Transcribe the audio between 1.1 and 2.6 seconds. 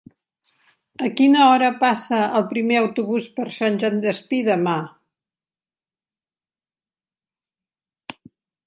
quina hora passa el